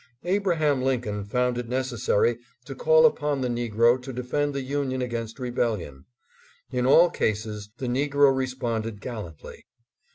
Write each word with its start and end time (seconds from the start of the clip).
Abra 0.25 0.55
ham 0.55 0.81
Lincoln 0.81 1.23
found 1.25 1.59
it 1.59 1.69
necessary 1.69 2.39
to 2.65 2.73
call 2.73 3.05
upon 3.05 3.41
the 3.41 3.47
negro 3.47 4.01
to 4.01 4.11
defend 4.11 4.55
the 4.55 4.63
Union 4.63 4.99
against 4.99 5.37
rebellion. 5.37 6.05
In 6.71 6.87
all 6.87 7.11
cases 7.11 7.69
the 7.77 7.85
negro 7.85 8.35
responded 8.35 8.99
gallantly. 8.99 9.67